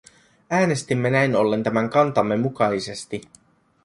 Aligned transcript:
Äänestimme 0.49 1.09
näin 1.09 1.35
ollen 1.35 1.63
tämän 1.63 1.89
kantamme 1.89 2.37
mukaisesti. 2.37 3.21